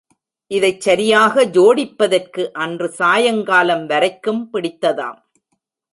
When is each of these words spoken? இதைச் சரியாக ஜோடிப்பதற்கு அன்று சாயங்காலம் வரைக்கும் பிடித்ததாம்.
இதைச் 0.47 0.81
சரியாக 0.81 1.45
ஜோடிப்பதற்கு 1.45 2.51
அன்று 2.51 2.89
சாயங்காலம் 2.89 3.85
வரைக்கும் 3.85 4.49
பிடித்ததாம். 4.53 5.19